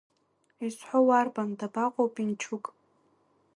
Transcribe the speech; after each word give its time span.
Изҳәо 0.65 0.99
уарбан, 1.07 1.49
дабаҟоу 1.59 2.09
Пенчук? 2.15 2.65